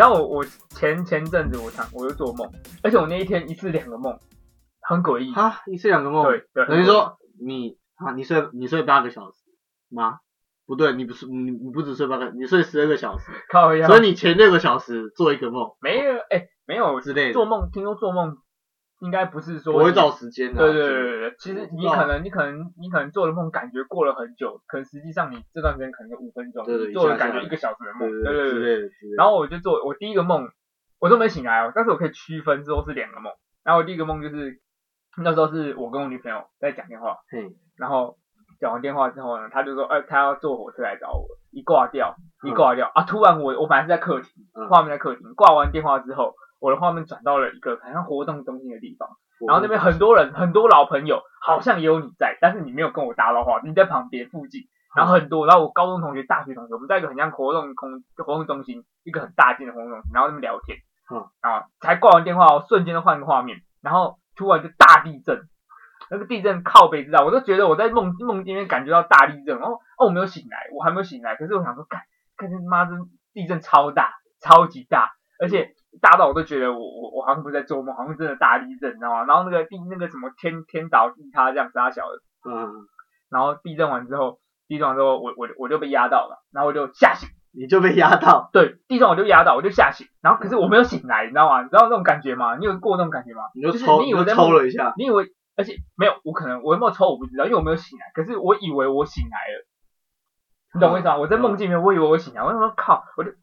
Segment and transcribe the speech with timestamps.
[0.00, 2.50] 你知道我我前前阵子我常我就做梦，
[2.82, 4.18] 而且我那一天一次两个梦，
[4.80, 5.34] 很诡异。
[5.34, 9.36] 啊，一次两个梦，对对，等于说你啊，你睡你睡八个小时
[9.90, 10.20] 吗？
[10.64, 13.30] 不对，你不是你你不只睡八个，你睡十二个小时，
[13.86, 18.38] 所以你前六个小时做一个梦没有哎、没有之类的，做梦，听说做梦
[19.00, 28.90] 应该不是说不会照时间的、对对对对对，其实你可能你可能你可能做的梦感觉过了很久，可实际上你这段时间可能有五分钟，对对你做了感觉一个小时的梦，对对对。
[29.16, 30.48] 然后我就做我第一个梦，
[30.98, 33.32] 我都没醒来哦，但是我可以区分之后是两个梦。
[33.64, 34.60] 然后我第一个梦就是
[35.22, 38.16] 那时候是我跟我女朋友在讲电话，嗯，然后
[38.60, 49.08] 讲完电话之后呢，他就说，呃，他要坐火车来找我，一挂掉，一嗯挂掉、啊，突然我我本来是在客厅，嗯画面在客厅，挂完电话之后，我的画面转到了一个好像活动中心的地方，
[49.46, 54.62] 然后那边很多人，很多老朋友，好像也有你在，但是你没有跟我搭到话，你在旁边附近，
[54.94, 60.78] 然后很多，然后我高中同学、大学同学，我们在一个很像活动空活动中心，一个很大间的活动中心，然后那边聊天，
[61.10, 65.40] 嗯啊，才挂完电话我，瞬间就换个画面，然后突然就大地震，
[66.10, 72.02] 那个地震靠北知道，我都觉得我在梦梦境里面感觉到大地震，哦哦，我没有醒来，我还没有醒来，可是我想说，看，
[72.36, 72.92] 看这妈这
[73.32, 79.24] 地震超大，超级大，而且大到我都觉得我我我好像不是在做梦，好像真的大地震，你知道吗？
[79.24, 82.86] 然后那个地那个什么天天倒地塌这样傻小的，嗯，
[83.28, 91.62] 然后地震完之后，地震完之后我我我就被压到了，然后我就吓醒，你就被压到，对，地震我就压到，我就吓醒，然后可是我没有醒来，你知道吗？
[91.62, 92.56] 你知道那种感觉吗？
[92.56, 93.42] 你有过那种感觉吗？
[93.54, 98.06] 你就是抽，你以为在抽了一下，你以为，而且没有，我可能我有没有抽我不知道，因为我没有醒来。
[98.14, 99.66] 可是我以为我醒来了，
[100.74, 101.16] 你懂我意思吗？
[101.18, 103.39] 我在梦境里面，我以为我醒来，我想说靠，我就干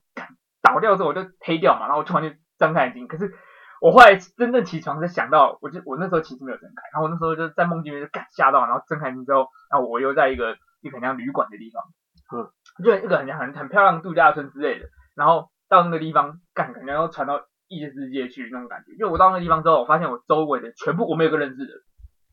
[0.73, 3.33] 倒掉之后我就黑掉嘛，然后我突然就睁开眼睛，可是
[3.81, 11.83] 我后来真正起床才想到，我就我那时候其实没有睁开，然后我那时候就在梦境里面就干吓到，然后睁开眼睛之后，然后我又在一个一个很像旅馆的地方，
[12.35, 12.49] 嗯，
[12.83, 18.93] 就一个很像很很漂亮的度假村之类的，然后到那个地方干，感觉要传到异世界去那种感觉。
[18.93, 21.73] 因为我到那个地方之后，我发现我周围的全部我没有个认识的，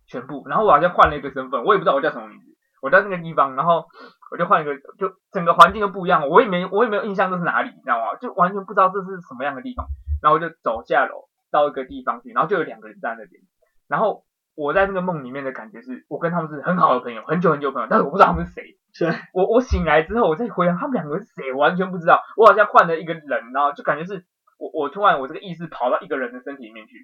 [0.06, 0.46] 全部。
[0.48, 2.44] 然后我好像换了一个身份，我也不知道我叫什么名字。
[2.80, 3.86] 我在那个地方，然后
[4.30, 8.16] 我就换一个，就整个环境都不一样，我也没我也没有印象这是哪里，你知道吗？
[8.20, 9.86] 就完全不知道这是什么样的地方。
[10.22, 13.42] 然后我就走下楼到一个地方去，然后就有两个人站在那边。
[13.88, 14.24] 然后
[14.54, 18.64] 我在那个梦里面的感觉是，我跟他们是很好的朋友，很久很久朋友，但是我不知道他们是谁。
[18.94, 22.22] 是，我我醒来之后，我再回想他们两个是谁，我完全不知道。
[22.36, 24.24] 我好像换了一个人，然后就感觉是
[24.56, 26.94] 我我突然我这个意识跑到一个人的身体里面去，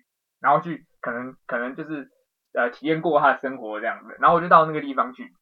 [0.40, 2.08] 然后去可能可能就是
[2.54, 5.32] 呃体验过他的生活这样子，然后我就到那个地方去，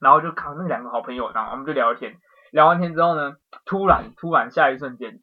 [0.00, 2.16] 然后就看那两个好朋友，然后我们就聊天，
[2.52, 5.20] 聊完天之后呢，突然突然下一瞬间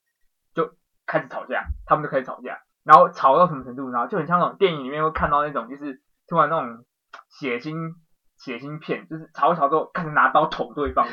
[0.53, 0.71] 就
[1.05, 6.85] 开始吵架，他们就开始吵架，然后吵到什么程度，然后就很像那种电影里面会看到那种就是突然那种
[7.29, 7.93] 血腥
[8.37, 11.07] 血腥片，就是吵一吵之后开始拿刀捅对方，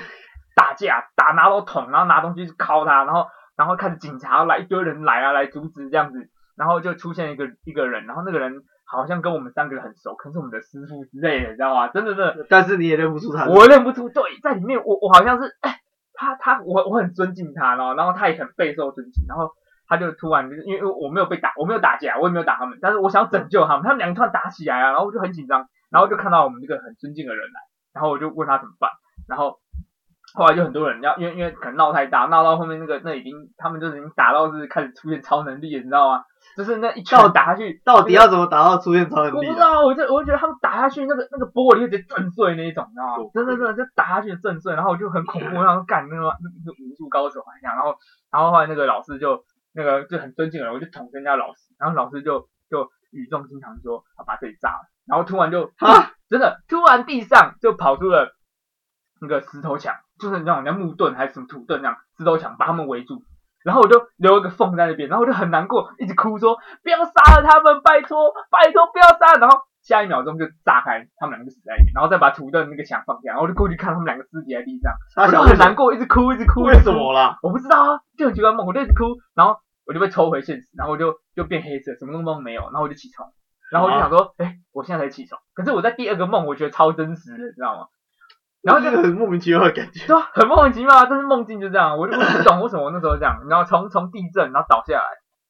[0.57, 11.87] 打架打拿刀捅，然后拿东西去敲他，然后然后开始警察来一堆人来啊来阻止这样子，然后就出现一个一个人，然后那个人好像跟我们三个很熟，可能是我们的师傅之类的，你知道吗？
[11.89, 15.79] 真的真的，但是你也认不出他，我认不出，对，在里面我我好像是，哎，
[16.13, 19.53] 他他我我很尊敬他，然后然后他也很备受尊敬，然后
[19.87, 27.61] 他就突然就是因为我没有被打，我没有打架，我也没有打他们，但是我想拯救他们，他们两个突然打起来啊，然后我就很紧张，然后就看到我们这个很尊敬的人来，
[27.95, 28.91] 然后我就问他怎么办，
[29.29, 29.61] 然后
[30.35, 36.25] 后来就很多人要因为因为可能闹太大，闹到后面那个那已经他们就已经打到是开始出现超能力了，你知道吗？
[36.57, 39.37] 就是那一拳打下去，到底要怎么打到出现超能力的？
[39.37, 43.31] 我不知道，我就我就觉得他们打下去，那个那个玻璃就直接震碎那一种，你知道吗？
[43.33, 47.95] 真的真的就打下去震碎，然后我就很恐怖，然后干那个那个武术高手还想，然后
[48.31, 58.35] 然后后来那个老师就那个就很尊敬的人，我就捅人家老师，然后老师就就语重心长说要把这里炸了，然后突然就啊真的突然地上就跑出了
[59.21, 63.23] 那个石头墙，就是那种像木盾还是什么土盾那样石头墙把他们围住。
[63.65, 69.39] 然后我就留一个缝在那边，然后我就很难过，一直哭说不要杀了他们，拜托拜托不要杀。
[69.39, 76.63] 然后下一秒钟就炸开，他们两个就死在里面，然后再把土的那个墙放下，然后我就过去看他们两个尸体在地上，他我就很难过，一直哭一直哭。
[76.63, 77.39] 为什么啦？
[77.43, 79.05] 我不知道啊，就很奇怪梦，我就一直哭，
[79.35, 83.29] 然后我就被抽回现实，然后我就就变黑色，什么梦没有，然后我就起床，
[83.71, 87.87] 然后我就想说，哎、我现在才起床，可是我在第二个梦，我觉得超真实的，你知道吗？
[88.63, 90.07] 然后就这个很莫名其妙的感觉。
[90.07, 95.09] 对啊，很莫名其妙啊，但是梦境就这样，我就我不懂为什么我那时候这样， 然后从从地震然后倒下来，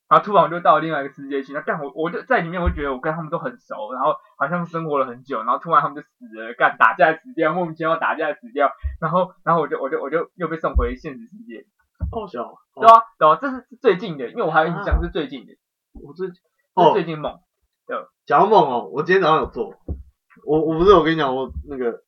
[0.09, 8.71] 然后突然我就到了另外一个世界去，那干我我就在里面，我就觉得我跟他们都很熟，然后好像生活了很久，然后突然他们就死了，干打架死掉，莫名其妙打架死掉，
[9.01, 11.65] 然后然后我就我就我就又被送回现实世界，
[12.13, 12.45] 好笑。
[12.75, 15.53] 对啊，对啊，这是最近的，因为我还有印象是最近的，
[16.03, 16.41] 我最这是
[16.75, 17.39] 哦最近梦，
[18.25, 19.75] 讲到梦哦，我今天早上有做，
[20.47, 22.03] 我我不是我跟你讲，我那个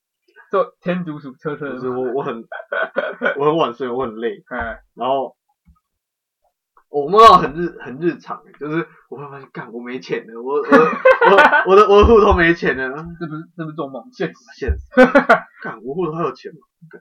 [0.52, 2.44] 做天竺鼠车车就是，我我很
[3.40, 5.34] 我很晚睡，我很累，嗯然后
[6.90, 14.34] 我梦到很日很日常，就是我会发现，干我没钱了，我我我 我的我的户头没钱了，这不是这不是做梦，现实。
[14.58, 14.84] 现实，
[15.62, 16.58] 干我户头还有钱吗？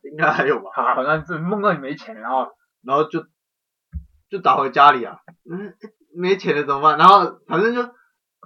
[0.10, 0.70] 应该还有吧。
[0.74, 2.48] 好，好像是梦到你没钱，然后
[2.86, 3.26] 然后就
[4.30, 5.18] 就打回家里啊，
[5.52, 5.74] 嗯，
[6.16, 6.98] 没钱了怎么办？
[6.98, 7.82] 然后反正就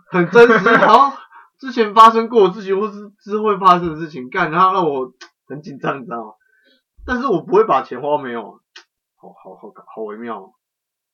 [0.10, 1.16] 很真实，然后
[1.60, 5.14] 之前发生过的事情或是之后会发生的事情，干，然后让我
[5.48, 6.34] 很紧张，你知道吗？
[7.06, 8.60] 但是我不会把钱花没有，
[9.16, 10.52] 好好好好微妙哦，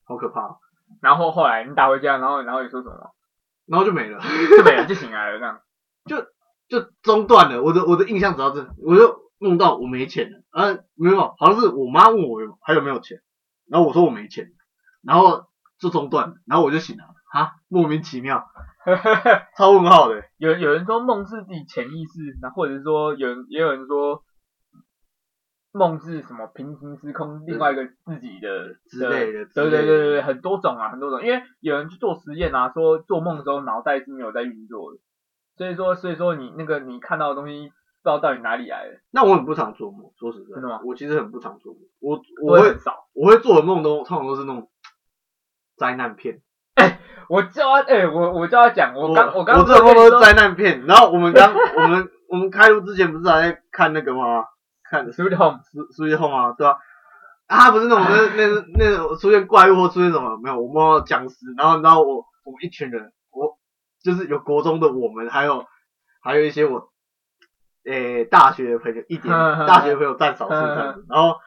[0.06, 0.58] 好可怕哦，
[1.02, 2.96] 然后后来你打回家，然后然后你说什么？
[3.68, 4.20] 然后就没了，
[4.58, 5.62] 就没了，就醒来了这样。
[6.06, 6.26] 就
[6.68, 7.62] 就中断了。
[7.62, 13.22] 我的我的印象只到这，我就梦到我没钱了，呃，没有，好像是我妈问我有还有没有钱，
[13.70, 14.48] 然后我说我没钱，
[15.04, 15.46] 然后
[15.78, 18.46] 就中断了，然后我就醒了，啊，莫名其妙，
[19.58, 20.24] 超问号的。
[20.38, 24.24] 有有人说梦是自己潜意识，那或者是说有人也有人说
[25.72, 31.22] 梦是什么平行时空另外一个自己的之类的对对对对对，很多种啊，很多种。
[31.26, 35.00] 因为有人去做实验啊，说做梦的时候脑袋是没有在运作的，
[35.56, 43.08] 所以说所以说你那个你看到的东西不知道到底哪里来的，那我很不常做梦，说实在，真的吗我其实很不常做梦，我我会我会很少。
[43.14, 44.70] 我会做的梦都通常都是那种
[45.78, 46.42] 灾难片，
[47.32, 54.44] 我叫他哎、我我叫他讲，我刚我刚我这个梦都是灾难片，然后我们刚 我们我们开录之前不是还在看那个吗？
[54.84, 56.78] 看 Sweet Home，苏苏一红啊，对吧、
[57.48, 57.72] 啊？
[57.72, 60.60] 不是那种那那 那种出现怪物或出现什么没有？
[60.60, 63.58] 我梦到僵尸，然后你知道我我们一群人，我
[64.04, 65.66] 就是有国中的我们，还有
[66.22, 66.90] 还有一些我
[67.86, 69.34] 诶、大学的朋友，一点
[69.66, 71.38] 大学的朋友占少数这样子，然后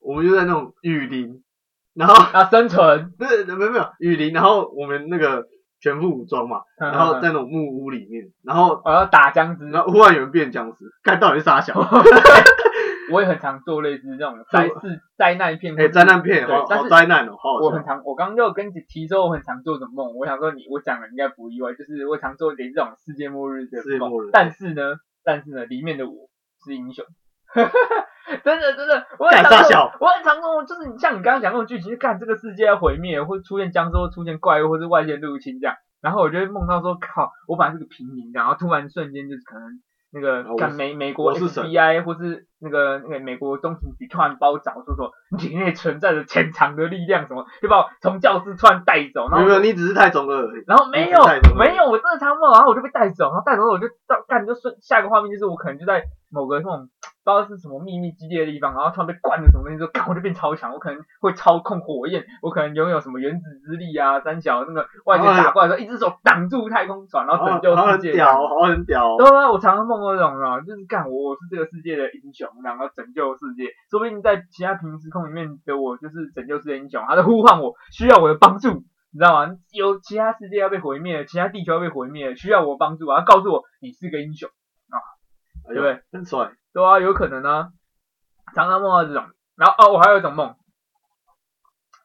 [0.00, 1.44] 我们就在那种雨林，
[1.94, 5.44] 然后啊生存，不是没有没有雨林，然后我们那个
[5.80, 11.74] 全副武装嘛，然后嗯在那种木屋里面，然后我要打僵尸，然后忽然有人变僵尸，看到底是啥小？
[13.12, 17.66] 我也很常做类似这种灾事灾难片，哎、灾难片，好好对灾难哦，好好笑。
[17.66, 24.94] 我很常，我刚刚就跟你提说我很常做这种梦，我想说你，我讲了应该不意外，就是我常做点这种世界末日的梦但是呢，
[25.24, 26.28] 但是呢，里面的我
[26.64, 27.04] 是英雄，
[28.44, 29.90] 真的真的，我很干常做
[30.64, 39.80] 就是你像你刚刚讲那种剧情，就干这个世界要毁灭，或出现僵尸，或出现怪物，或是外界入侵这样，然后我就会梦到说，靠，我本来是个平民，然后突然瞬间就是可能。
[40.12, 50.64] 那个干美美国 FBI 或是那个那个美国中情局突然把我找说说你体内存在着潜藏的力量什么，就把我从教室突然带走，然后没有，你只是太中二而已。
[50.66, 51.18] 然后没有
[51.56, 56.02] 没有，我真的常梦，然后我就被带走，然后带走后我就到干就顺下一个画面就是我可能就在
[56.32, 56.88] 某个那种
[57.24, 68.30] 不知道是什么秘密基地的地方，然后突然被灌了什么东西之后，干我就变超强，我可能会操控火焰，我可能拥有什么原子之力啊，三角那个外界打过来的时候，一只手挡住太空船，然后拯救世界这样。
[68.30, 69.16] 很屌，好很屌。
[69.18, 73.70] 对啊，我常常梦到这种啊，就是干我我是这个世界的英雄，然后拯救世界。
[73.90, 78.68] 说不定在其他平行时空里面的我就是拯救世界英雄，他在呼唤我，需要我的帮助，
[79.12, 79.56] 你知道吗？
[79.72, 83.20] 有其他世界要被毁灭了，其他地球要被毁灭了，需要我帮助啊！
[83.20, 84.96] 他告诉我你是个英雄，啊
[85.66, 86.02] 对不对？
[86.12, 86.52] 很帅。
[86.72, 87.68] 对啊，有可能啊，
[88.54, 89.26] 常常梦到这种。
[89.56, 90.54] 然后哦，我还有一种梦，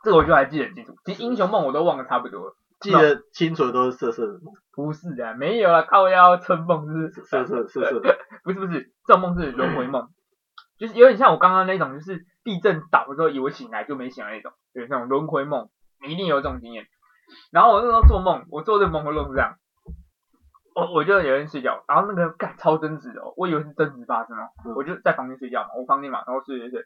[0.04, 0.96] 这个我就还记得很清楚。
[1.06, 2.56] 其实英雄梦我都忘得差不多了。
[2.82, 8.18] 记得清楚的都是色色的梦，不是的，没有了，靠腰春梦是色色色色的。
[8.44, 10.10] 不是不是，这种梦是轮回梦，
[10.77, 15.70] 就是有点像我刚刚那种，就是地震倒的时候以为醒来就没醒来那种，有那种轮回梦，
[16.05, 16.88] 你一定有这种经验。
[17.51, 19.58] 然后我那时候做梦，我做这个梦会梦是这样，
[20.75, 26.82] 我我就有人睡觉，然后那个干超真实的、哦，我以为是真实发生哦，嗯我就在房间睡觉嘛，我房间嘛，然后睡睡睡，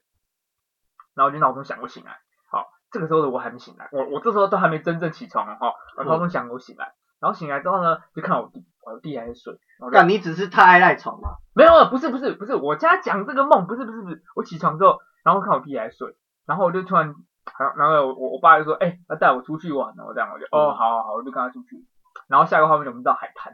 [1.15, 2.19] 然后我就闹钟响，我醒来，
[2.51, 11.37] 好，这个时候的我还没醒来，我我这时候都还没真正起床哦，哈，我闹钟响我醒来，然后醒来之后呢，就看我弟，我弟还在睡，然后我就干，你只是太爱赖床嘛？
[11.53, 17.13] 没有，不是不是不是，我家讲这个梦，不是不是不是，我起床之后，然后看我弟还睡，然后我就突然，
[17.59, 21.85] 然后然后我我爸就说，哎、要带我出去玩哦，这样我就，哦，好好好，我就跟他出去，
[22.27, 23.53] 然后下一个画面我们到海滩，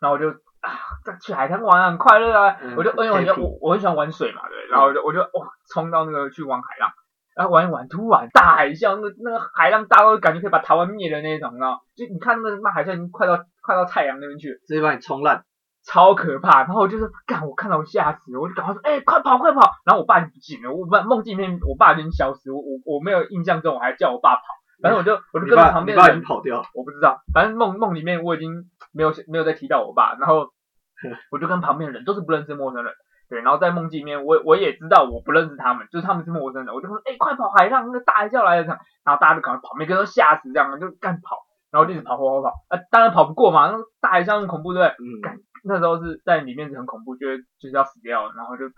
[0.00, 0.74] 然后我就啊，
[1.04, 6.90] 再去海滩玩很快乐啊，嗯我就哎呦我 happy 我我很喜欢玩水嘛，对，然后我就我就哇冲到那个去玩海浪。
[7.38, 11.78] 然后玩一玩，突然大海啸，那个那个海浪大到感觉可以把台湾灭的那种，你知道？
[11.94, 15.44] 就你看那个那海啸已经快到快到太阳那边去，直接把你冲烂。
[15.84, 16.64] 超可怕。
[16.64, 19.60] 然后我就是干，我看到我吓死了，我就赶快说，哎、快跑快跑！
[19.86, 24.42] 然后我爸就不见了，我梦梦境里面我爸已经消失，我我我没有印象中我还叫我爸跑，
[24.82, 26.64] 反正我就我就跟旁边的人经跑掉了。
[26.74, 30.50] 我不知道，反正梦梦里面我已经没有没有再提到我爸，然后
[31.30, 32.92] 我就跟旁边的人都是不认识陌生人，
[33.28, 41.36] 对，然后在梦境里面我我也知道我不认识他们，就是他们是陌生人，我就说哎、快跑海浪那个大海啸来了这样，然后大家就赶快跑，每个人都吓死这样，就干跑，
[41.70, 45.06] 然后就一直跑跑跑跑，啊当然跑不过嘛，那个大海啸很恐怖对不对？
[45.06, 48.74] 嗯，干那时候是在里面是很恐怖，觉得就是要死掉了，然后就跑，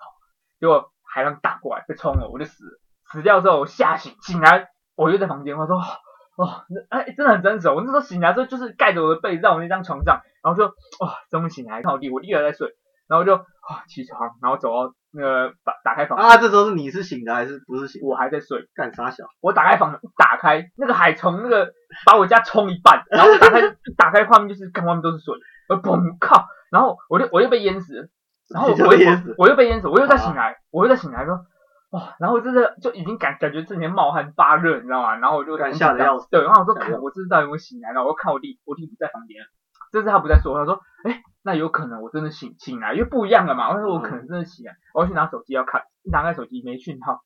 [0.58, 2.70] 结果海浪打过来被冲了，我就死了。
[3.12, 7.74] 死掉之后我吓醒，醒来我就在房间，我说哦，那哎真的很真实哦。
[7.74, 10.66] 我那时候醒来之后就是盖着我的被子在我那张床上，然后就
[11.00, 12.68] 哇终于醒来，看我弟，我弟还在睡，
[13.10, 18.00] 然后就啊起床，然后走到那个把打开房，啊，这时候是你是醒的还是不是醒？
[18.02, 19.24] 我还在睡，干啥小？
[19.40, 21.72] 我打开房打开，那个海从那个
[22.06, 25.34] 把我家冲一半，然后打开一 打开画面就是看外面都是水，
[25.68, 28.08] 我砰靠，然后我就我又被淹死了，
[28.54, 31.44] 然后我又淹死我又被淹死，我又再醒来，我又再醒来说。
[31.90, 35.16] 哇，然后我真的就已经感感觉自己冒汗发热，你知道吗？
[35.16, 37.90] 然后我就干很紧张吓得要死对，然后我说，看我这次到底有没有醒来？
[37.90, 39.42] 然后我看我弟，我弟不在房间，
[39.90, 43.70] 这次他不在说，他说，哎，那有可能我真的醒醒来，因为不一样了嘛。
[43.70, 47.22] 我说我可能真的醒来，我要去拿手机要看，一打开手机没讯号，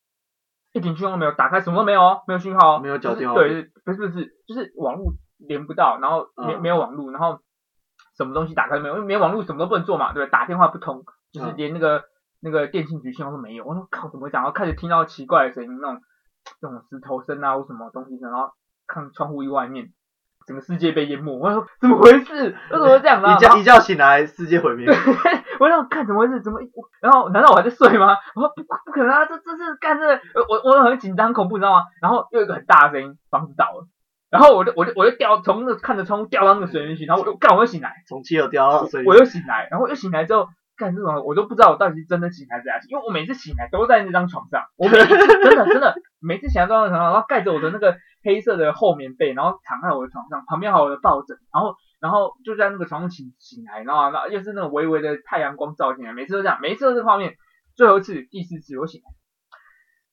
[0.72, 7.40] 一点讯号都没有，打开什么都没有哦，没有讯号哦，没有就是缴电话对，不是不是，就是网络连不到，然后没嗯没有网络，然后
[8.16, 10.30] 什么东西打开都没有，因为没有网络什么都不能做嘛，对不对？
[10.30, 12.04] 打电话不通，就是嗯连那个、
[12.40, 13.64] 那个电信局信号都没有。
[13.64, 14.44] 我说靠，怎么会这样？
[14.44, 16.00] 然后开始听到奇怪的声音，那种
[16.60, 18.52] 那种石头声啊或什么东西声，然后
[18.86, 19.92] 看窗户外面，
[20.46, 21.36] 整个世界被淹没。
[21.38, 22.54] 我说怎么回事？
[22.70, 23.22] 为什么会这样？
[23.22, 24.86] 呢一觉一觉醒来，世界毁灭。
[25.60, 28.16] 我想看怎么回事，怎么我然后难道我还在睡吗？
[28.34, 31.82] 我说不不可能啊，这这是干这个我我很紧张恐怖，你知道吗？
[32.02, 33.86] 然后又有一个很大的声音，房子倒了，
[34.30, 40.48] 然后我就我就我就掉从那看着窗户掉到那个水里面去，然后我就干我又醒来，从七楼掉到水里我又醒来，然后又醒来之后。
[40.76, 57.36] 干这种我都不知道我到底是真的醒还是假醒，因为我每次醒来都在那张床上，我每一次真的真的每次醒来都在床上，然后盖着我的那个黑色的厚棉被，然后躺在我的床上，旁边还有我的抱枕，然后然后就在那个床上醒醒来，然后然后又是那种微微的太阳光照进来，每次都这样，每次都是这画面。
[57.76, 59.10] 最后一次第四次我醒来，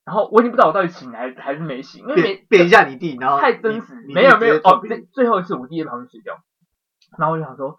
[0.03, 6.39] 然后我已经不知道我到底醒来还是没醒，因为每变一下你弟，然后太真实，没有没有哦，最最后一次我弟在旁边睡觉，
[7.20, 7.77] 然后我就想说，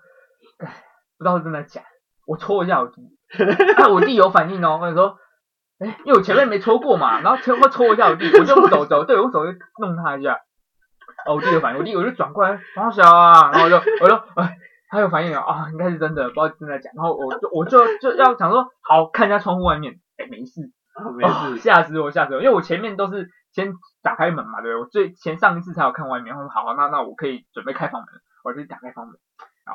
[0.59, 0.85] 哎，
[1.19, 1.87] 不知道是真的假的，
[2.27, 3.03] 我戳一下我弟，
[3.77, 5.19] 哎，我弟有反应哦，我就说，
[6.05, 10.35] 因为我前面没抽过嘛，然后前我抽一下我弟，我就用手肘，对我手就弄他一下，
[11.27, 14.57] 哦，我弟有反应，我弟我就转过来，好小啊，然后我就我就哎。
[14.95, 16.91] 他有反应了啊，应该是真的，不知道真的假。
[16.95, 22.43] 然后我就我就就要想说，好看一下窗户外面，哎，没事，啊没哦事，吓死我，吓死我！
[22.43, 23.73] 因为我前面都是先
[24.03, 24.83] 打开门嘛，对不对？
[24.83, 28.09] 我最前上一次才有看外面，我说好，那那我可以准备开房门，
[28.45, 29.17] 我就打开房门。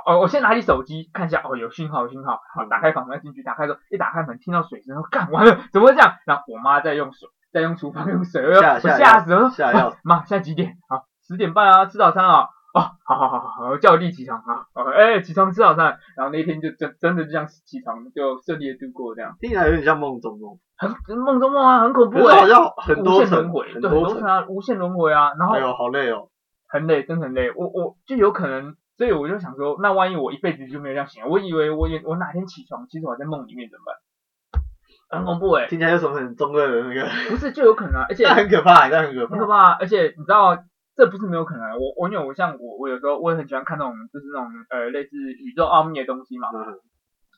[0.06, 6.14] 哦，我先拿起手机看一下，哦，有讯号，有讯号，好，打开房门进去，打开之后一打开门，听到水声，然后干完了，怎么会这样？
[6.26, 8.88] 然后我妈在用水，在用厨房用水，我我吓死
[9.32, 10.78] 了，吓要死妈，现在几点？
[10.90, 12.50] 好，十点半啊，吃早餐啊。
[12.74, 14.68] 哦，好好好好好，叫我弟起床啊！
[14.76, 19.36] 哦，哎，起床吃早餐，然后那天就就真的就这样起床，就顺利的度过这样。
[19.40, 26.28] 听起来有点像梦中梦，很梦中梦啊，很恐怖好像很无多轮回，很对，很多层，多层啊，无限轮回啊，然后哎呦，好累哦。
[26.68, 27.52] 很累，真的很累。
[27.56, 35.20] 我我就有可能，所以我就想说，那万一我一辈子就没有这样醒来，我以为我也我哪天起床，其实我还在梦里面怎么办？
[35.20, 39.32] 很恐怖哎、听起来有什么很中二的那个，不是就有可能啊，而且很可怕，但很可怕。
[39.36, 40.58] 很可怕啊，而且你知道。
[40.98, 46.74] 这不是没有可能啊，我我因为我像我我有时候我也很喜欢看那种就是那种呃类似宇宙奥秘的东西嘛，嗯，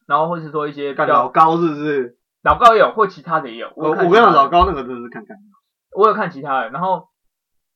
[0.08, 2.16] 然后或是说一些老高是不是？
[2.42, 3.70] 老高也有，或其他的也有。
[3.76, 5.36] 我我跟老高那个真的是看看，
[5.94, 7.10] 我有看其他的，然后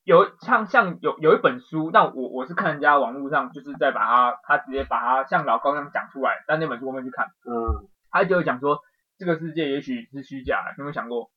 [0.04, 8.80] 有像像有有一本书，但我我是看人家网络上就是在把它，他直接把它像老高那样讲出来，但那本书我没去看，嗯，他就有讲说
[9.18, 11.30] 这个世界也许是虚假的，你有没有想过？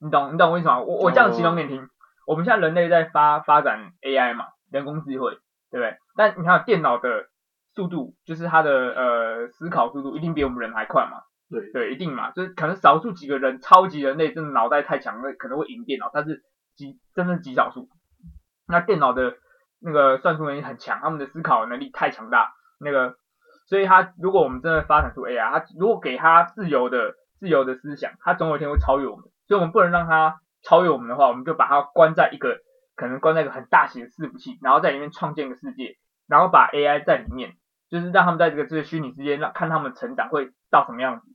[0.00, 0.82] 你懂你懂为什么？
[0.82, 1.88] 我我这样形容给你听，
[2.26, 5.38] 我们现在人类在发发展 AI 嘛，人工智慧，
[5.70, 5.96] 对不对？
[6.14, 7.28] 但你看电脑的
[7.74, 16.42] 速度，就是它的呃思考速度一定比我们人还快嘛，对，对，一定嘛，就是可能少数几个人，超级人类真的脑袋太强，了可能会赢电脑，但是
[16.76, 17.88] 极真的极少数。
[18.66, 19.34] 那电脑的
[19.80, 23.16] 那个算术能力很强，他们的思考能力太强大，那个，
[23.66, 32.58] 所以他如果我们真的发展出 AI，他如果给他自由的自由的思想，他总有一天会超越我们，所以我们不能让他超越我们的话，我们就把它关在一个
[32.96, 37.52] 可能关在一个很大型的伺服器，然后在里面创建一个世界，然后把 AI 在里面，
[37.90, 41.33] 就是让他们在这个这个虚拟世界让看他们成长会到什么样子。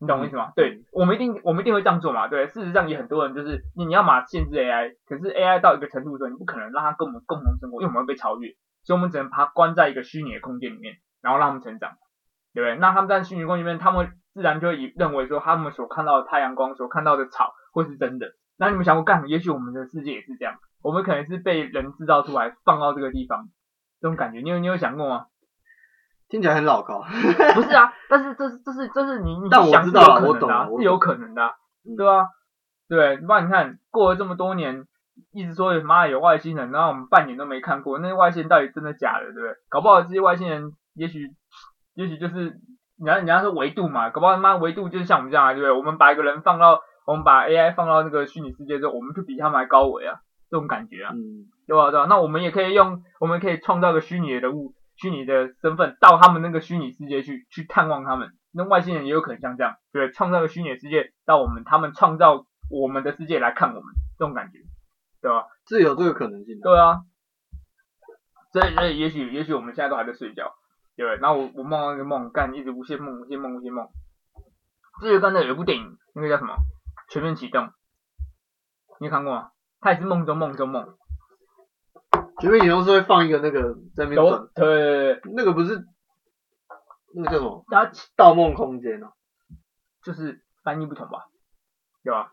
[0.00, 0.50] 你懂我意思吗？
[0.56, 2.26] 对，我们一定我们一定会这样做嘛。
[2.26, 8.48] 对，事实上也很多人就是你你要嘛限制 AI，可是 AI 到一个程度的时候，你不可能让它跟我们共同生活，因为我们会被超越，
[8.82, 11.92] 所以我们只能把它关在一个虚拟的空间里面，然后让他们成长，
[12.54, 12.78] 对不对？
[12.78, 18.32] 那他们在虚拟空间里面，他们自然就会以认为说他们所看到的太阳光、所看到的草会是真的。
[18.58, 23.48] 那你们想过，干，也许我们的世界也是这样，我们可能是被人制造出来放到这个地方，
[24.00, 25.26] 这种感觉，你有你有想过吗？
[26.30, 27.02] 听起来很老高。
[27.54, 31.54] 不是啊，但是这是这是这是你你但我想是知道了我有可能的是有可能的
[31.96, 32.28] 对吧、
[32.88, 34.84] 对，不然你看过了这么多年，
[35.32, 39.54] 一直说妈有外星人，然后我们半年都没看过，那些外星人到底真的假的，对不对？
[39.68, 41.28] 搞不好这些外星人也许
[41.94, 42.58] 也许就是
[42.98, 45.72] 你要人家说维度嘛，搞不好他妈维度就是像我们这样啊，对不对？
[45.76, 50.20] 我们把一个人放到我们把 AI 放到那个虚拟世界之后，我们就比他们还高维啊，
[50.50, 51.90] 这种感觉啊，嗯，对吧？
[51.90, 52.06] 对吧？
[52.08, 58.36] 那我们也可以用，我们可以创造个虚拟的人物、虚拟的身份，到他们那个虚拟世界去去探望他们。
[58.52, 64.58] 那外星人也有可能像这样，对，创造个虚拟的世界，到我们他们创造我们的世界来看我们，这种感觉，
[65.22, 65.46] 对吧？
[65.66, 66.62] 是有这个可能性的。
[66.62, 67.00] 对啊，
[68.52, 70.52] 所以所以也许也许我们现在都还在睡觉，
[70.96, 71.20] 对不对？
[71.20, 73.88] 然后我我梦到一个梦，干一直无限梦无限梦无限梦。
[75.00, 76.54] 这就刚才有一部电影，那个叫什么
[77.12, 77.64] 《全面启动》，
[78.98, 79.50] 你有看过吗？
[79.80, 80.98] 它也是梦中梦中梦。
[82.40, 85.84] 全面启动是会放一个那个在那边有转，对对对对，那个不是
[87.14, 87.64] 那个叫什么？
[87.68, 89.12] 它《盗梦空间》哦，
[90.02, 91.26] 就是翻译不同吧，
[92.02, 92.32] 有啊？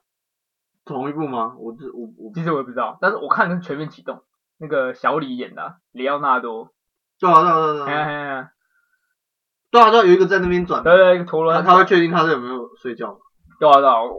[0.85, 1.55] 同一部吗？
[1.57, 4.15] 我这我我其实我也不知道，但是我看的是《全面启动》，
[4.57, 6.71] 那个小李演的啊，里奥纳多，
[7.19, 8.49] 对啊对啊对啊哎对啊。
[9.69, 13.19] 对啊对啊，有一个在那边转，对对，一个陀螺他，他会确定他是有没有睡觉，
[13.59, 14.17] 对啊对啊，我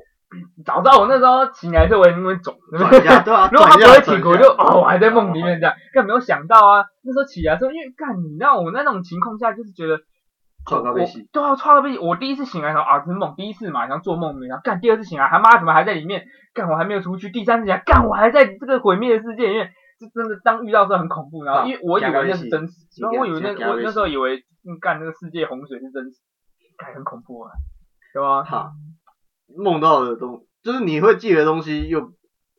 [0.65, 11.99] 早知道我那时候醒来的时候我也因为肿，对啊， 如果他不会醒，转一下我就哦，我还在梦里面这样，更没有想到啊，那时候起来的时候，因为干你知道我那种情况下，就是觉得我转到被戏，对啊，创到被戏。
[11.99, 16.27] 我第一次醒来想啊，这是梦，第一次嘛，想做梦然后干，第二次醒来，他妈怎么还在里面？
[16.55, 24.37] 干我还没有出去，第三次醒来，干我还在这个毁灭的世界，里面这真的当遇到的时候很恐怖，然后啊因为我以为那是真实，假然后我以为那我那时候以为
[24.69, 26.19] 嗯干那个世界洪水是真实，
[26.77, 27.53] 干很恐怖啊，
[28.13, 28.43] 对吧？
[28.43, 28.73] 哈，
[29.57, 32.13] 梦到的东，就是你会记得东西又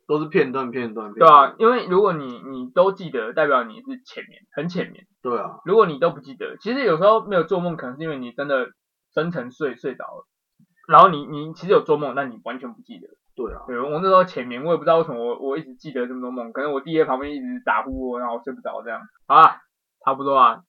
[0.08, 5.06] 都是片段片段，对啊，因为如果你你都记得，代表你是浅眠，很浅眠。
[5.22, 8.68] 对啊，如果你都不记得，其实有时候没有做梦，可能是因为你真的
[9.14, 10.28] 深沉睡睡着了，
[10.88, 13.08] 然后你你其实有做梦，但你完全不记得。
[13.36, 19.00] 对啊，对我那时候浅眠，我也不知道为什么我我一直记得这么多梦，可能我弟在旁边一直打呼我，然后我睡不着这样。
[19.28, 19.58] 好啊，
[20.04, 20.62] 差不多啊，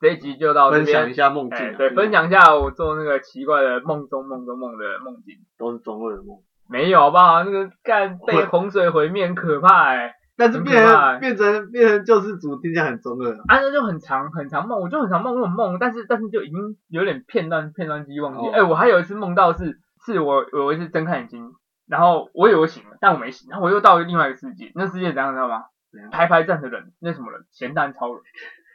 [0.00, 1.14] 这一集就到这分享一。
[1.14, 5.36] 下梦境对，分享一下我做那个奇怪的梦中梦中梦的梦境。
[5.56, 7.44] 都是中二的梦，没有好不好？
[7.44, 18.40] 那个干被洪水毁灭很可怕哎、但是变怕成变成变成救世主，听起来很中二啊，啊，那就很长很长梦，我就很长梦那种梦，但是但是就已经有点片段片段记忆忘记。
[18.40, 21.52] 哦哎、我还有一次梦到是是我我有一次睁开眼睛，
[21.86, 26.10] 然后我以为我醒了，但我没醒，然后我又到了另外一个世界，那世界怎样你知道吗怎样？
[26.10, 27.46] 排排站的人，那什么人？
[27.52, 28.20] 咸蛋超人，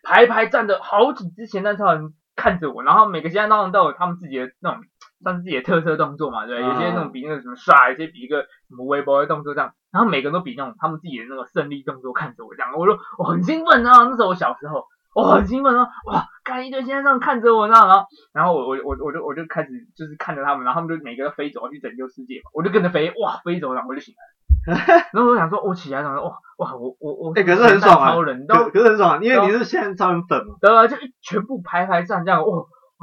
[0.03, 4.81] 排排站着好几只咸蛋超人看着我，然后每个咸蛋超人都有他们自己的那种
[5.21, 6.61] 算是自己的特色动作嘛，对？
[6.61, 14.85] 有些那种比那个什么刷，有些比一个什么微博的动作这样，然后每个人都比那种他们自己的那个胜利动作看着我这样，我说我很兴奋啊，那时候我小时候。
[15.15, 15.89] 我很兴奋啊！
[16.05, 24.29] 哇，看一堆先生看着我呢，然后，然后我我我我就我就开始就是看着他们，然后他们就每个都飞走去拯救世界嘛，我就跟着飞，哇，飞走，然后我就醒来了。
[24.65, 32.47] 然后我想说，我起来想说，哇哇，我我我，哎可是很爽啊超人都可可是很爽啊，因为你是现在超人粉嘛，对啊，就一全部排排站这样，哇，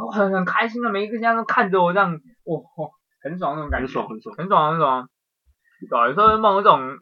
[0.06, 2.90] 我很很开心的，每一个先生都看着我这样，哇哇，
[3.22, 5.08] 很爽那种感觉，很爽很爽，很爽很爽。
[5.90, 6.98] 对啊，有时候会梦这种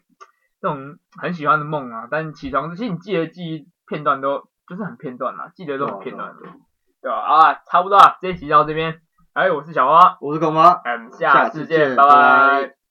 [0.60, 6.32] 这种很喜欢的梦啊，但起床其实你记得记忆片段都就是很片段啦，记得都很片段，
[7.02, 7.18] 对吧？
[7.18, 9.00] 啊，差不多啊，这一集到这边，
[9.32, 10.72] 哎，我是小花，我是狗妈。
[10.84, 12.83] 嗯，下下次见，次见拜拜拜拜。